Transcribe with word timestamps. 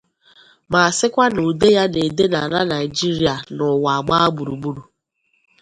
ma 0.71 0.81
sịkwa 0.97 1.25
na 1.33 1.41
ude 1.49 1.67
ya 1.77 1.85
na-ede 1.93 2.25
n'ala 2.29 2.59
Naịjiria 2.69 3.35
na 3.57 3.63
ụwa 3.75 3.95
gbaa 4.05 4.27
gburugburu 4.33 4.83